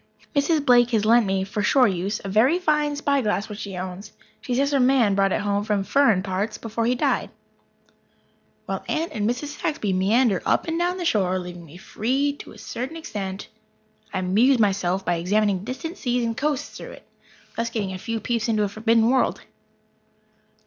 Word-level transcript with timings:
Mrs. 0.35 0.65
Blake 0.65 0.89
has 0.89 1.05
lent 1.05 1.27
me, 1.27 1.43
for 1.43 1.61
shore 1.61 1.87
use, 1.87 2.19
a 2.25 2.27
very 2.27 2.57
fine 2.57 2.95
spyglass 2.95 3.47
which 3.47 3.59
she 3.59 3.77
owns. 3.77 4.11
She 4.41 4.55
says 4.55 4.71
her 4.71 4.79
"man" 4.79 5.13
brought 5.13 5.31
it 5.31 5.41
home 5.41 5.63
from 5.63 5.83
"furrin' 5.83 6.23
parts" 6.23 6.57
before 6.57 6.87
he 6.87 6.95
died. 6.95 7.29
While 8.65 8.83
Aunt 8.89 9.11
and 9.11 9.29
Mrs. 9.29 9.61
Saxby 9.61 9.93
meander 9.93 10.41
up 10.43 10.67
and 10.67 10.79
down 10.79 10.97
the 10.97 11.05
shore, 11.05 11.37
leaving 11.37 11.65
me 11.67 11.77
free 11.77 12.33
to 12.39 12.51
a 12.51 12.57
certain 12.57 12.97
extent, 12.97 13.47
I 14.11 14.17
amuse 14.17 14.57
myself 14.57 15.05
by 15.05 15.17
examining 15.17 15.63
distant 15.63 15.99
seas 15.99 16.25
and 16.25 16.35
coasts 16.35 16.75
through 16.75 16.93
it, 16.93 17.07
thus 17.55 17.69
getting 17.69 17.93
a 17.93 17.99
few 17.99 18.19
peeps 18.19 18.47
into 18.47 18.63
a 18.63 18.69
forbidden 18.69 19.07
world. 19.07 19.41